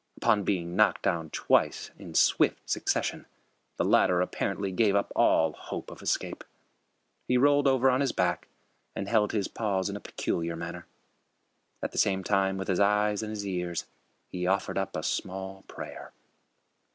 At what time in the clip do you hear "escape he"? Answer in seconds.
6.01-7.37